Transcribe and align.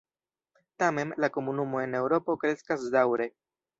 Tamen, 0.83 1.11
la 1.25 1.29
komunumo 1.37 1.83
en 1.85 1.93
Eŭropo 2.01 2.37
kreskas 2.45 2.89
daŭre. 2.97 3.29